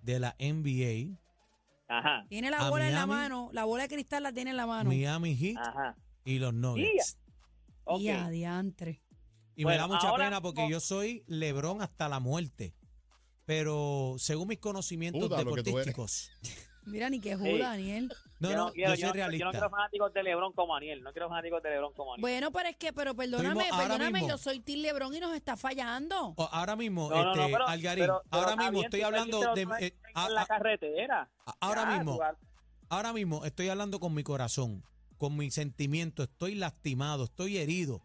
de 0.02 0.20
la 0.20 0.36
NBA 0.40 1.18
Ajá, 1.88 2.26
Tiene 2.30 2.50
la 2.50 2.60
a 2.60 2.70
bola 2.70 2.88
en 2.88 2.94
la 2.94 3.06
Miami. 3.06 3.22
mano, 3.24 3.50
la 3.52 3.66
bola 3.66 3.84
de 3.84 3.90
cristal 3.90 4.24
la 4.24 4.32
tiene 4.32 4.52
en 4.52 4.58
la 4.58 4.66
mano. 4.66 4.90
Miami 4.90 5.36
Heat 5.36 5.58
ajá. 5.58 5.96
y 6.24 6.40
los 6.40 6.54
Nuggets. 6.54 7.18
Ok. 7.84 8.00
Y 8.02 8.08
a 8.10 8.30
diantre. 8.30 9.02
Y 9.56 9.66
me 9.66 9.76
da 9.76 9.88
mucha 9.88 10.08
ahora 10.08 10.26
pena 10.26 10.42
porque 10.42 10.62
mismo- 10.62 10.72
yo 10.72 10.80
soy 10.80 11.24
Lebrón 11.28 11.82
hasta 11.82 12.08
la 12.08 12.20
muerte. 12.22 12.74
Pero 13.46 14.16
según 14.20 14.48
mis 14.48 14.60
conocimientos 14.60 15.22
Judas, 15.22 15.44
lo 15.44 15.54
que 15.54 15.64
tú 15.64 15.78
eres. 15.78 15.94
deportísticos, 15.94 16.32
Mira, 16.86 17.10
ni 17.10 17.20
que 17.20 17.36
Sí. 17.36 17.40
juda, 17.40 17.70
Daniel. 17.70 18.12
No, 18.42 18.50
yo 18.50 18.56
no, 18.58 18.66
no, 18.66 18.72
quiero, 18.74 18.90
yo 18.94 18.96
yo, 18.96 19.00
soy 19.00 19.02
no- 19.02 19.08
yo 19.08 19.08
no 19.08 19.14
realista. 19.30 19.52
quiero 19.52 19.70
fanáticos 19.70 20.14
de 20.14 20.24
LeBron 20.24 20.54
como 20.54 20.76
Aniel. 20.76 21.02
No 21.04 21.12
quiero 21.14 21.30
fanáticos 21.30 21.64
de 21.64 21.70
LeBron 21.70 21.94
como 21.94 22.14
Aniel. 22.14 22.22
Bueno, 22.22 22.52
pero 22.52 22.70
es 22.70 22.76
que, 22.76 22.92
pero 22.94 23.16
perdóname, 23.16 23.66
perdóname, 23.78 24.12
mismo. 24.12 24.28
yo 24.30 24.38
soy 24.38 24.60
Tim 24.60 24.80
Lebron 24.82 25.16
y 25.16 25.20
nos 25.20 25.34
está 25.36 25.56
fallando. 25.56 26.34
O- 26.36 26.50
ahora 26.52 26.76
mismo, 26.76 27.10
No, 27.10 27.16
no, 27.24 27.24
no, 27.24 27.42
este, 27.42 27.54
pero- 27.54 27.68
Algarín, 27.68 28.04
pero- 28.04 28.22
pero 28.30 28.44
ahora 28.44 28.56
mismo 28.58 28.82
estoy 28.84 29.02
hablando 29.02 29.40
de... 29.54 29.62
eh, 29.80 29.94
en 30.04 30.12
a- 30.16 30.30
la 30.30 30.42
a- 30.42 30.46
carretera. 30.46 31.32
ahora 31.62 31.84
Ya, 31.84 31.92
mismo, 31.98 32.14
jugar- 32.14 32.38
ahora 32.90 33.14
mismo 33.14 33.46
estoy 33.46 33.70
hablando 33.70 34.00
con 34.00 34.14
mi 34.14 34.24
corazón, 34.24 34.84
con 35.18 35.38
mi 35.38 35.52
sentimiento, 35.52 36.24
estoy 36.24 36.56
lastimado, 36.56 37.26
estoy 37.26 37.58
herido. 37.58 38.02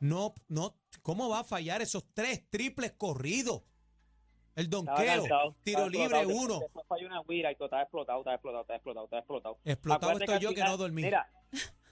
No, 0.00 0.34
no, 0.48 0.74
¿cómo 1.02 1.28
va 1.28 1.40
a 1.40 1.44
fallar 1.44 1.82
esos 1.82 2.04
tres 2.14 2.48
triples 2.50 2.92
corridos? 2.96 3.62
El 4.56 4.70
donqueo, 4.70 5.54
tiro 5.62 5.86
libre 5.86 6.20
explotado, 6.20 6.28
uno. 6.28 6.60
Después, 6.60 6.86
falló 6.88 7.06
una 7.06 7.22
guira 7.28 7.52
y 7.52 7.56
todo 7.56 7.66
estaba 7.66 7.82
explotado, 7.82 8.20
estaba 8.20 8.36
explotado, 8.36 8.62
estaba 8.62 8.76
explotado, 8.76 9.04
estaba 9.04 9.20
explotado. 9.20 9.58
Explotado 9.66 10.10
Acuérdate 10.12 10.32
estoy 10.32 10.48
yo 10.48 10.54
que 10.54 10.64
no 10.64 10.76
dormí. 10.78 11.02
Mira, 11.02 11.28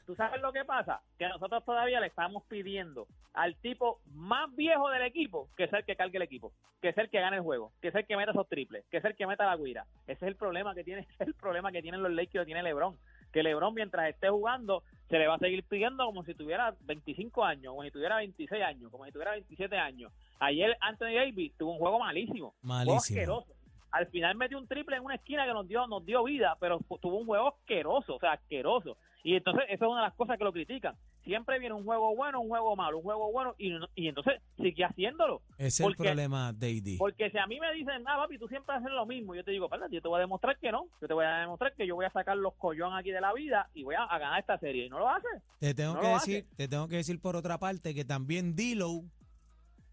¿tú 0.06 0.14
sabes 0.14 0.40
lo 0.40 0.50
que 0.50 0.64
pasa? 0.64 1.02
Que 1.18 1.28
nosotros 1.28 1.62
todavía 1.66 2.00
le 2.00 2.06
estamos 2.06 2.42
pidiendo 2.44 3.06
al 3.34 3.54
tipo 3.56 4.00
más 4.06 4.54
viejo 4.56 4.88
del 4.88 5.02
equipo 5.02 5.50
que 5.58 5.64
es 5.64 5.72
el 5.74 5.84
que 5.84 5.94
cargue 5.94 6.16
el 6.16 6.22
equipo, 6.22 6.54
que 6.80 6.88
es 6.88 6.96
el 6.96 7.10
que 7.10 7.20
gane 7.20 7.36
el 7.36 7.42
juego, 7.42 7.70
que 7.82 7.88
es 7.88 7.94
el 7.94 8.06
que 8.06 8.16
meta 8.16 8.30
esos 8.30 8.48
triples, 8.48 8.86
que 8.90 8.96
es 8.96 9.04
el 9.04 9.14
que 9.14 9.26
meta 9.26 9.44
la 9.44 9.58
guira. 9.58 9.86
Ese 10.06 10.12
es 10.12 10.22
el 10.22 10.36
problema 10.36 10.74
que 10.74 10.84
tiene, 10.84 11.06
el 11.18 11.34
problema 11.34 11.70
que 11.70 11.82
tienen 11.82 12.02
los 12.02 12.12
Lakers, 12.12 12.34
lo 12.34 12.44
tiene 12.46 12.62
LeBron. 12.62 12.96
Que 13.30 13.42
LeBron 13.42 13.74
mientras 13.74 14.08
esté 14.08 14.30
jugando 14.30 14.84
se 15.08 15.18
le 15.18 15.26
va 15.26 15.34
a 15.34 15.38
seguir 15.38 15.62
pidiendo 15.64 16.04
como 16.06 16.24
si 16.24 16.34
tuviera 16.34 16.74
25 16.80 17.44
años, 17.44 17.72
como 17.72 17.82
si 17.82 17.90
tuviera 17.90 18.16
26 18.16 18.62
años, 18.62 18.90
como 18.90 19.04
si 19.04 19.12
tuviera 19.12 19.32
27 19.32 19.76
años. 19.76 20.12
Ayer 20.40 20.76
Anthony 20.80 21.14
Davis 21.14 21.52
tuvo 21.56 21.72
un 21.72 21.78
juego 21.78 21.98
malísimo, 21.98 22.54
Malísimo. 22.62 22.96
asqueroso. 22.96 23.52
Al 23.90 24.06
final 24.08 24.34
metió 24.36 24.58
un 24.58 24.66
triple 24.66 24.96
en 24.96 25.04
una 25.04 25.14
esquina 25.14 25.46
que 25.46 25.52
nos 25.52 25.68
dio 25.68 25.86
nos 25.86 26.04
dio 26.04 26.24
vida, 26.24 26.56
pero 26.58 26.80
tuvo 27.00 27.18
un 27.18 27.26
juego 27.26 27.48
asqueroso, 27.48 28.16
o 28.16 28.18
sea, 28.18 28.32
asqueroso. 28.32 28.96
Y 29.22 29.36
entonces 29.36 29.64
eso 29.68 29.84
es 29.84 29.90
una 29.90 30.00
de 30.00 30.08
las 30.08 30.14
cosas 30.14 30.36
que 30.36 30.44
lo 30.44 30.52
critican. 30.52 30.96
Siempre 31.24 31.58
viene 31.58 31.74
un 31.74 31.84
juego 31.84 32.14
bueno, 32.14 32.40
un 32.40 32.48
juego 32.48 32.76
malo, 32.76 32.98
un 32.98 33.02
juego 33.04 33.32
bueno 33.32 33.54
y, 33.58 33.72
y 33.94 34.08
entonces 34.08 34.40
sigue 34.58 34.84
haciéndolo. 34.84 35.40
Es 35.58 35.80
el 35.80 35.94
problema, 35.96 36.52
Dady. 36.52 36.98
Porque 36.98 37.30
si 37.30 37.38
a 37.38 37.46
mí 37.46 37.58
me 37.60 37.72
dicen, 37.72 38.04
ah, 38.06 38.16
papi, 38.18 38.38
tú 38.38 38.46
siempre 38.48 38.74
haces 38.76 38.90
lo 38.92 39.06
mismo, 39.06 39.34
yo 39.34 39.42
te 39.42 39.50
digo, 39.50 39.68
perdón, 39.68 39.90
yo 39.90 40.02
te 40.02 40.08
voy 40.08 40.18
a 40.18 40.20
demostrar 40.20 40.58
que 40.58 40.70
no. 40.70 40.86
Yo 41.00 41.08
te 41.08 41.14
voy 41.14 41.24
a 41.24 41.38
demostrar 41.38 41.74
que 41.74 41.86
yo 41.86 41.94
voy 41.94 42.04
a 42.06 42.10
sacar 42.12 42.36
los 42.36 42.54
collón 42.54 42.94
aquí 42.94 43.10
de 43.10 43.20
la 43.22 43.32
vida 43.32 43.70
y 43.74 43.82
voy 43.84 43.94
a, 43.94 44.04
a 44.04 44.18
ganar 44.18 44.38
esta 44.40 44.58
serie. 44.58 44.86
Y 44.86 44.90
no 44.90 44.98
lo 44.98 45.08
hace. 45.08 45.26
Te 45.60 45.72
tengo 45.74 45.94
no 45.94 46.00
que 46.00 46.08
decir, 46.08 46.46
te 46.56 46.68
tengo 46.68 46.88
que 46.88 46.96
decir 46.96 47.20
por 47.20 47.36
otra 47.36 47.58
parte 47.58 47.94
que 47.94 48.04
también 48.04 48.54
Dilo 48.54 49.02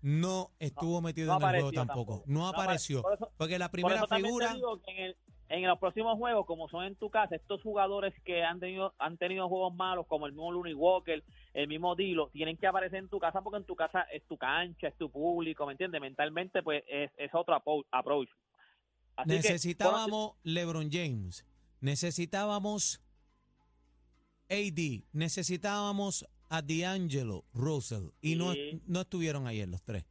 no 0.02 0.50
estuvo 0.60 1.00
metido 1.02 1.28
no 1.28 1.38
en 1.48 1.56
el 1.56 1.62
juego 1.62 1.72
tampoco. 1.72 2.12
tampoco. 2.14 2.24
No 2.28 2.48
apareció. 2.48 3.00
apare- 3.00 3.04
por 3.04 3.14
eso- 3.28 3.34
porque 3.38 3.60
la 3.60 3.66
Por 3.68 3.72
primera 3.72 3.96
eso 4.04 4.16
figura 4.16 4.48
te 4.50 4.56
digo 4.56 4.82
que 4.82 4.92
en, 4.92 4.98
el- 5.06 5.16
en 5.52 5.68
los 5.68 5.80
próximos 5.80 6.18
juegos, 6.18 6.46
como 6.46 6.70
son 6.70 6.86
en 6.86 6.96
tu 6.96 7.10
casa, 7.10 7.36
estos 7.36 7.62
jugadores 7.62 8.14
que 8.24 8.44
han 8.44 8.60
tenido 8.60 8.94
han 8.98 9.18
tenido 9.18 9.50
juegos 9.50 9.74
malos, 9.76 10.08
como 10.08 10.26
el 10.26 10.32
mismo 10.32 10.52
Looney 10.52 10.74
Walker, 10.74 11.22
el 11.54 11.68
mismo 11.68 11.96
Dilo, 11.96 12.30
tienen 12.30 12.56
que 12.56 12.68
aparecer 12.68 13.00
en 13.00 13.10
tu 13.10 13.20
casa 13.20 13.42
porque 13.42 13.58
en 13.58 13.66
tu 13.66 13.76
casa 13.76 14.04
es 14.14 14.24
tu 14.28 14.38
cancha, 14.38 14.88
es 14.88 14.98
tu 14.98 15.12
público, 15.12 15.66
¿me 15.66 15.74
entiendes? 15.74 16.00
Mentalmente, 16.00 16.64
pues 16.64 16.84
es, 16.88 17.12
es 17.18 17.32
otro 17.34 17.62
approach. 17.92 18.30
Así 19.18 19.30
que, 19.30 19.36
necesitábamos 19.36 20.38
LeBron 20.44 20.90
James, 20.90 21.46
necesitábamos 21.82 23.04
AD, 24.50 25.04
necesitábamos 25.12 26.26
a 26.50 26.62
D'Angelo 26.62 27.44
Russell 27.54 28.10
y 28.22 28.36
no, 28.36 28.54
no 28.88 29.02
estuvieron 29.02 29.48
ayer 29.48 29.68
los 29.68 29.84
tres. 29.84 30.06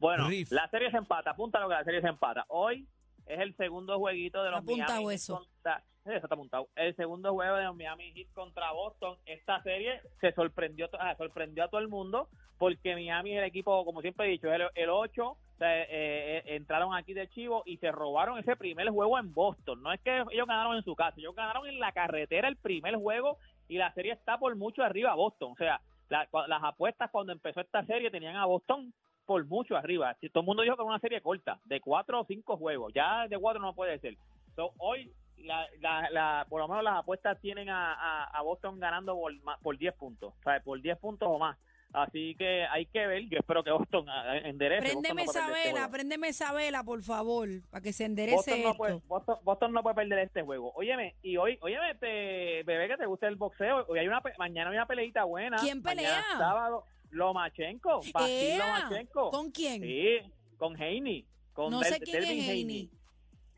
Bueno, 0.00 0.28
Riff. 0.28 0.50
la 0.52 0.68
serie 0.70 0.90
se 0.90 0.96
empata, 0.96 1.30
apúntalo 1.30 1.68
que 1.68 1.74
la 1.74 1.84
serie 1.84 2.00
se 2.00 2.08
empata. 2.08 2.44
Hoy 2.48 2.88
es 3.26 3.40
el 3.40 3.56
segundo 3.56 3.98
jueguito 3.98 4.42
de 4.42 4.50
los 4.50 4.60
Miami 4.98 5.14
eso. 5.14 5.38
contra- 5.38 5.82
sí, 6.04 6.10
eso 6.10 6.24
está 6.26 6.34
apuntado. 6.34 6.68
El 6.76 6.94
segundo 6.96 7.32
juego 7.32 7.56
de 7.56 7.64
los 7.64 7.76
Miami 7.76 8.12
Heat 8.12 8.28
contra 8.32 8.72
Boston. 8.72 9.16
Esta 9.26 9.62
serie 9.62 10.00
se 10.20 10.32
sorprendió, 10.32 10.88
ah, 10.98 11.14
sorprendió 11.16 11.64
a 11.64 11.68
todo 11.68 11.80
el 11.80 11.88
mundo 11.88 12.28
porque 12.58 12.94
Miami 12.94 13.32
es 13.32 13.38
el 13.38 13.44
equipo, 13.44 13.84
como 13.84 14.00
siempre 14.00 14.26
he 14.26 14.30
dicho, 14.30 14.48
es 14.52 14.54
el, 14.60 14.68
el 14.74 14.88
8. 14.90 15.26
o 15.28 15.36
sea, 15.58 15.82
eh, 15.82 15.86
eh, 15.90 16.42
entraron 16.56 16.94
aquí 16.94 17.12
de 17.14 17.28
chivo 17.30 17.62
y 17.66 17.78
se 17.78 17.90
robaron 17.90 18.38
ese 18.38 18.56
primer 18.56 18.88
juego 18.90 19.18
en 19.18 19.32
Boston. 19.34 19.82
No 19.82 19.92
es 19.92 20.00
que 20.02 20.16
ellos 20.30 20.46
ganaron 20.46 20.76
en 20.76 20.82
su 20.84 20.94
casa, 20.94 21.14
ellos 21.18 21.34
ganaron 21.34 21.66
en 21.66 21.78
la 21.80 21.92
carretera 21.92 22.48
el 22.48 22.56
primer 22.56 22.94
juego 22.96 23.38
y 23.68 23.78
la 23.78 23.92
serie 23.94 24.12
está 24.12 24.38
por 24.38 24.54
mucho 24.56 24.82
arriba 24.82 25.12
a 25.12 25.16
Boston. 25.16 25.52
O 25.52 25.56
sea, 25.56 25.80
la- 26.08 26.28
las 26.46 26.62
apuestas 26.62 27.10
cuando 27.10 27.32
empezó 27.32 27.60
esta 27.60 27.84
serie 27.84 28.10
tenían 28.10 28.36
a 28.36 28.44
Boston 28.46 28.92
por 29.26 29.44
mucho 29.46 29.76
arriba. 29.76 30.16
Si 30.20 30.30
todo 30.30 30.40
el 30.42 30.46
mundo 30.46 30.62
dijo 30.62 30.76
que 30.76 30.82
era 30.82 30.88
una 30.90 31.00
serie 31.00 31.20
corta, 31.20 31.60
de 31.64 31.80
cuatro 31.80 32.20
o 32.20 32.24
cinco 32.24 32.56
juegos. 32.56 32.92
Ya 32.94 33.26
de 33.28 33.38
cuatro 33.38 33.60
no 33.60 33.74
puede 33.74 33.98
ser. 33.98 34.16
So, 34.54 34.72
hoy, 34.78 35.12
la, 35.38 35.66
la, 35.80 36.08
la- 36.10 36.46
por 36.48 36.60
lo 36.60 36.68
menos 36.68 36.82
las 36.84 36.98
apuestas 36.98 37.38
tienen 37.40 37.68
a, 37.68 37.92
a, 37.92 38.24
a 38.24 38.42
Boston 38.42 38.80
ganando 38.80 39.14
por, 39.14 39.32
por 39.62 39.76
10 39.76 39.94
puntos. 39.96 40.32
O 40.38 40.42
sea, 40.42 40.60
por 40.60 40.80
10 40.80 40.96
puntos 40.98 41.28
o 41.30 41.38
más. 41.38 41.58
Así 41.92 42.34
que 42.36 42.64
hay 42.70 42.86
que 42.86 43.06
ver. 43.06 43.28
Yo 43.28 43.38
espero 43.38 43.62
que 43.64 43.70
Boston 43.70 44.06
ah, 44.08 44.36
enderece. 44.38 44.82
Boston 44.94 45.02
Préndeme 45.02 45.24
no 45.24 45.30
esa 45.30 45.40
este 45.48 45.52
vela, 45.68 45.72
juego. 45.80 45.92
préndeme 45.92 46.28
esa 46.28 46.52
vela, 46.52 46.84
por 46.84 47.02
favor, 47.02 47.48
para 47.70 47.82
que 47.82 47.92
se 47.92 48.04
enderece 48.04 48.36
Boston 48.36 48.62
no, 48.62 48.74
puede, 48.74 49.00
Boston, 49.06 49.36
Boston 49.42 49.72
no 49.72 49.82
puede 49.82 49.94
perder 49.94 50.18
este 50.18 50.42
juego. 50.42 50.72
Óyeme, 50.74 51.14
y 51.22 51.36
hoy, 51.36 51.58
óyeme, 51.62 51.94
te, 51.94 52.64
bebé, 52.64 52.88
que 52.88 52.96
te 52.96 53.06
gusta 53.06 53.28
el 53.28 53.36
boxeo. 53.36 53.86
Hoy 53.88 53.98
hay 53.98 54.08
una, 54.08 54.20
mañana 54.36 54.70
hay 54.70 54.76
una 54.76 54.86
peleita 54.86 55.24
buena. 55.24 55.56
¿Quién 55.58 55.80
Mañana 55.82 56.02
pelea? 56.22 56.38
sábado, 56.38 56.84
Lomachenko. 57.10 58.00
Lomachenko. 58.58 59.30
¿Con 59.30 59.50
quién? 59.50 59.82
Sí, 59.82 60.18
con 60.56 60.74
Haney. 60.80 61.24
Con 61.52 61.70
No 61.70 61.80
Del- 61.80 61.88
sé 61.94 61.98
es. 62.04 62.88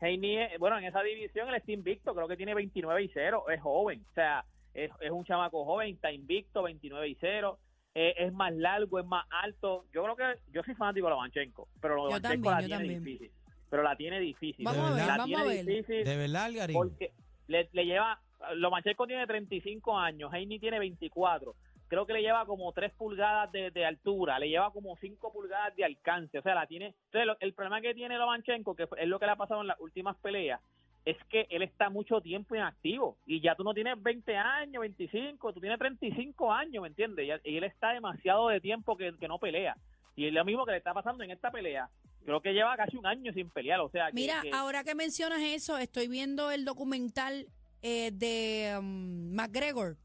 Haney, 0.01 0.37
es- 0.37 0.59
bueno, 0.59 0.77
en 0.77 0.85
esa 0.85 1.01
división 1.03 1.49
él 1.49 1.55
está 1.55 1.71
invicto, 1.71 2.15
creo 2.15 2.27
que 2.27 2.37
tiene 2.37 2.53
29 2.55 3.03
y 3.03 3.09
0, 3.13 3.49
es 3.49 3.61
joven, 3.61 4.05
o 4.09 4.13
sea, 4.13 4.45
es, 4.73 4.89
es 5.01 5.11
un 5.11 5.25
chamaco 5.25 5.65
joven, 5.65 5.93
está 5.95 6.09
invicto, 6.11 6.63
29 6.63 7.09
y 7.09 7.17
0, 7.19 7.59
eh, 7.95 8.13
es 8.17 8.31
más 8.31 8.53
largo, 8.53 8.99
es 8.99 9.05
más 9.05 9.25
alto. 9.29 9.83
Yo 9.93 10.03
creo 10.03 10.15
que 10.15 10.39
yo 10.53 10.63
soy 10.63 10.75
fanático 10.75 11.07
de 11.07 11.11
Lomachenko, 11.11 11.67
pero 11.81 11.97
Yo 11.97 12.03
Lomachenko 12.05 12.49
la 12.51 12.57
tiene 12.59 12.75
también. 12.75 13.03
difícil. 13.03 13.31
Pero 13.69 13.83
la 13.83 13.95
tiene 13.97 14.19
difícil. 14.19 14.63
Vamos 14.65 14.89
a 14.89 14.93
ver, 14.93 15.05
la 15.05 15.17
vamos 15.17 15.25
tiene 15.25 15.41
a 15.41 15.45
ver. 15.45 15.65
difícil 15.65 16.03
De 16.05 16.15
verdad, 16.17 16.45
Algarín. 16.45 16.73
porque 16.75 17.11
le, 17.47 17.69
le 17.73 17.85
lleva, 17.85 18.19
Lomachenko 18.55 19.05
tiene 19.05 19.27
35 19.27 19.97
años, 19.97 20.31
Haney 20.33 20.59
tiene 20.59 20.79
24. 20.79 21.55
Creo 21.89 22.05
que 22.05 22.13
le 22.13 22.21
lleva 22.21 22.45
como 22.45 22.71
3 22.71 22.93
pulgadas 22.93 23.51
de, 23.51 23.71
de 23.71 23.83
altura, 23.85 24.39
le 24.39 24.47
lleva 24.47 24.71
como 24.71 24.95
5 24.97 25.33
pulgadas 25.33 25.75
de 25.75 25.83
alcance. 25.83 26.37
O 26.39 26.41
sea, 26.41 26.55
la 26.55 26.67
tiene. 26.67 26.93
Entonces, 27.05 27.25
lo- 27.25 27.37
el 27.41 27.53
problema 27.53 27.81
que 27.81 27.93
tiene 27.93 28.17
Lomachenko, 28.17 28.75
que 28.75 28.83
es 28.97 29.07
lo 29.07 29.19
que 29.19 29.25
le 29.25 29.31
ha 29.31 29.35
pasado 29.35 29.61
en 29.61 29.67
las 29.67 29.79
últimas 29.79 30.15
peleas, 30.17 30.61
es 31.05 31.17
que 31.29 31.47
él 31.49 31.63
está 31.63 31.89
mucho 31.89 32.21
tiempo 32.21 32.55
inactivo. 32.55 33.17
Y 33.25 33.41
ya 33.41 33.55
tú 33.55 33.63
no 33.63 33.73
tienes 33.73 34.01
20 34.01 34.35
años, 34.37 34.81
25, 34.81 35.51
tú 35.53 35.59
tienes 35.59 35.79
35 35.79 36.51
años, 36.53 36.81
¿me 36.81 36.89
entiendes? 36.89 37.39
Y, 37.43 37.57
él 37.57 37.63
está 37.63 37.91
demasiado 37.93 38.49
de 38.49 38.61
tiempo 38.61 38.95
que, 38.95 39.13
que 39.19 39.27
no 39.27 39.39
pelea. 39.39 39.75
Y 40.15 40.27
es 40.27 40.33
lo 40.33 40.45
mismo 40.45 40.65
que 40.65 40.71
le 40.73 40.77
está 40.77 40.93
pasando 40.93 41.23
en 41.23 41.31
esta 41.31 41.49
pelea. 41.49 41.89
Creo 42.25 42.41
que 42.41 42.53
lleva 42.53 42.75
casi 42.77 42.97
un 42.97 43.07
año 43.07 43.33
sin 43.33 43.49
pelear. 43.49 43.79
O 43.79 43.89
sea, 43.89 44.07
que- 44.07 44.13
Mira, 44.13 44.41
que- 44.43 44.51
ahora 44.51 44.83
que 44.83 44.93
mencionas 44.93 45.39
eso, 45.41 45.77
estoy 45.79 46.07
viendo 46.07 46.51
el 46.51 46.65
documental 46.65 47.47
eh, 47.81 48.11
de 48.13 48.75
um, 48.77 49.33
McGregor. 49.33 49.95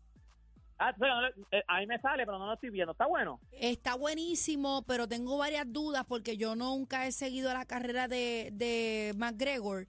Ah, 0.89 1.31
eh, 1.51 1.63
a 1.67 1.81
mí 1.81 1.87
me 1.87 1.99
sale, 2.01 2.27
pero 2.27 2.39
no 2.39 2.47
lo 2.47 2.55
estoy 2.55 2.71
viendo. 2.71 2.93
Está 2.93 3.07
bueno. 3.07 3.41
Está 3.53 3.95
buenísimo, 3.95 4.83
pero 4.87 5.09
tengo 5.09 5.39
varias 5.39 5.73
dudas 5.73 6.05
porque 6.07 6.37
yo 6.37 6.57
nunca 6.57 7.07
he 7.07 7.13
seguido 7.13 7.53
la 7.53 7.65
carrera 7.65 8.09
de, 8.09 8.51
de 8.53 9.13
McGregor 9.17 9.87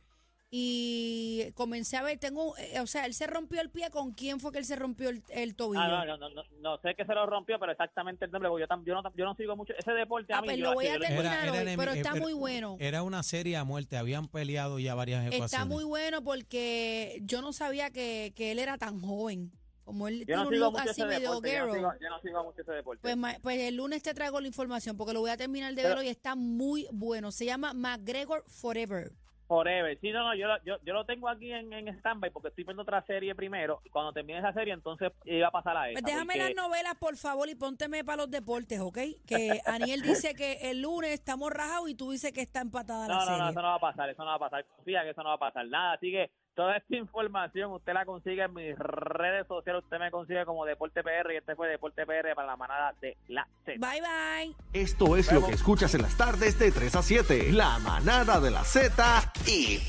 y 0.58 1.52
comencé 1.54 1.98
a 1.98 2.04
ver, 2.04 2.18
tengo, 2.18 2.56
eh, 2.58 2.80
o 2.80 2.88
sea, 2.88 3.06
él 3.06 3.14
se 3.14 3.28
rompió 3.28 3.60
el 3.60 3.70
pie, 3.72 3.90
¿con 3.90 4.14
quién 4.14 4.40
fue 4.40 4.54
que 4.54 4.60
él 4.60 4.64
se 4.66 4.78
rompió 4.78 5.10
el, 5.10 5.22
el 5.30 5.54
tobillo? 5.56 5.82
Ah, 5.84 6.06
no, 6.06 6.18
no, 6.18 6.18
no, 6.18 6.30
no, 6.30 6.44
no 6.62 6.78
sé 6.82 6.96
que 6.96 7.04
se 7.04 7.14
lo 7.14 7.26
rompió, 7.26 7.60
pero 7.60 7.74
exactamente 7.74 8.24
el 8.26 8.32
nombre, 8.32 8.50
porque 8.50 8.62
yo, 8.64 8.68
tam- 8.68 8.86
yo, 8.86 8.94
no, 9.02 9.12
yo 9.16 9.26
no 9.26 9.36
sigo 9.36 9.56
mucho 9.58 9.74
ese 9.78 9.92
deporte. 9.92 10.34
A 10.34 10.42
mí, 10.42 10.48
pues 10.48 10.58
yo- 10.58 10.66
lo 10.66 10.74
voy 10.76 10.88
a 10.88 10.94
yo- 10.94 11.00
terminar 11.02 11.50
hoy, 11.50 11.58
enemi- 11.58 11.78
pero 11.78 11.92
eh, 11.92 11.98
está 11.98 12.16
muy 12.16 12.32
bueno. 12.34 12.78
Era 12.80 13.04
una 13.04 13.22
serie 13.24 13.58
a 13.58 13.66
muerte, 13.66 13.98
habían 13.98 14.28
peleado 14.30 14.80
ya 14.80 14.96
varias 14.96 15.26
ecuaciones. 15.26 15.52
Está 15.52 15.66
muy 15.66 15.84
bueno 15.84 16.24
porque 16.24 17.20
yo 17.24 17.42
no 17.42 17.52
sabía 17.52 17.90
que, 17.90 18.32
que 18.36 18.52
él 18.52 18.60
era 18.60 18.78
tan 18.78 19.02
joven. 19.02 19.52
Como 19.86 20.08
él 20.08 20.20
yo 20.22 20.26
tiene 20.26 20.42
no 20.42 20.48
un 20.50 20.60
look 20.60 20.80
así 20.80 21.04
medio. 21.04 21.40
Yo 21.42 21.66
no, 21.66 21.74
sigo, 21.74 21.94
yo 22.02 22.10
no 22.10 22.20
sigo 22.20 22.44
mucho 22.44 22.62
ese 22.62 22.72
deporte. 22.72 23.02
Pues, 23.04 23.40
pues 23.42 23.60
el 23.60 23.76
lunes 23.78 24.02
te 24.02 24.14
traigo 24.16 24.42
la 24.42 24.48
información 24.48 24.98
porque 24.98 25.14
lo 25.14 25.20
voy 25.22 25.30
a 25.30 25.38
terminar 25.38 25.74
de 25.76 25.84
verlo 25.84 26.02
y 26.02 26.08
está 26.10 26.36
muy 26.36 26.88
bueno. 26.92 27.32
Se 27.32 27.46
llama 27.46 27.74
McGregor 27.74 28.44
Forever. 28.48 29.12
Forever. 29.48 29.96
Sí, 30.02 30.10
no, 30.10 30.24
no, 30.24 30.34
yo, 30.36 30.48
lo- 30.48 30.64
yo, 30.64 30.78
yo 30.84 30.94
lo 30.96 31.06
tengo 31.06 31.30
aquí 31.30 31.52
en, 31.52 31.72
en 31.72 31.88
stand-by 32.00 32.32
porque 32.32 32.48
estoy 32.48 32.64
viendo 32.64 32.82
otra 32.82 33.06
serie 33.06 33.36
primero. 33.36 33.80
Y 33.86 33.92
cuando 33.92 34.12
termine 34.12 34.40
esa 34.40 34.52
serie, 34.54 34.74
entonces 34.74 35.12
iba 35.24 35.50
a 35.50 35.52
pasar 35.52 35.78
a 35.78 35.88
esa. 35.88 36.02
Pues 36.02 36.04
déjame 36.04 36.34
porque- 36.34 36.40
las 36.40 36.56
novelas, 36.56 36.96
por 36.96 37.16
favor, 37.16 37.48
y 37.48 37.54
pónteme 37.54 38.04
para 38.04 38.24
los 38.24 38.32
deportes, 38.32 38.80
¿ok? 38.80 38.98
Que 39.28 39.62
Aniel 39.68 40.02
dice 40.02 40.34
que 40.34 40.72
el 40.72 40.82
lunes 40.82 41.12
estamos 41.12 41.52
rajados 41.52 41.88
y 41.92 41.94
tú 41.94 42.10
dices 42.10 42.32
que 42.32 42.42
está 42.42 42.62
empatada 42.62 43.08
la 43.08 43.14
No, 43.14 43.20
no, 43.20 43.26
serie. 43.28 43.40
no, 43.44 43.50
eso 43.52 43.62
no 43.62 43.68
va 43.68 43.76
a 43.76 43.80
pasar, 43.80 44.10
eso 44.10 44.24
no 44.24 44.30
va 44.32 44.36
a 44.36 44.40
pasar. 44.40 44.66
Confía 44.66 45.04
que 45.04 45.12
eso 45.12 45.22
no 45.22 45.30
va 45.30 45.36
a 45.36 45.40
pasar. 45.40 45.68
Nada, 45.68 45.94
así 45.94 46.10
que 46.12 46.32
toda 46.56 46.78
esta 46.78 46.96
información 46.96 47.72
usted 47.74 47.94
la 47.94 48.06
consigue 48.06 48.44
en 48.44 48.54
mis 48.54 48.78
redes 48.78 49.46
sociales. 49.48 49.84
Usted 49.84 50.00
me 50.00 50.10
consigue 50.10 50.46
como 50.46 50.66
Deporte 50.66 51.04
PR 51.04 51.34
y 51.34 51.38
este 51.38 51.56
fue 51.56 51.68
Deporte 51.68 52.06
PR 52.06 52.34
para 52.34 52.48
la 52.48 52.56
manada 52.56 52.94
de 53.02 53.18
la 53.28 53.48
Z. 53.66 53.78
Bye, 53.78 54.02
bye. 54.02 54.56
Esto 54.74 55.18
es 55.18 55.32
lo 55.32 55.46
que 55.46 55.54
escuchas 55.54 55.94
en 55.94 56.02
las 56.02 56.18
tardes 56.18 56.58
de 56.58 56.72
3 56.72 56.96
a 56.96 57.02
7. 57.04 57.52
La 57.52 57.78
manada 57.80 58.40
de 58.40 58.52
la 58.52 58.64
Z 58.64 59.34
y 59.46 59.80